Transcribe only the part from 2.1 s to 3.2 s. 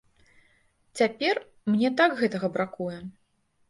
гэтага бракуе.